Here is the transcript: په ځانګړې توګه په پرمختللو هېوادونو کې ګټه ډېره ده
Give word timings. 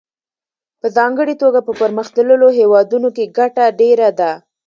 په 0.79 0.87
ځانګړې 0.97 1.35
توګه 1.43 1.59
په 1.67 1.71
پرمختللو 1.79 2.47
هېوادونو 2.59 3.07
کې 3.15 3.33
ګټه 3.37 3.65
ډېره 3.79 4.09
ده 4.19 4.31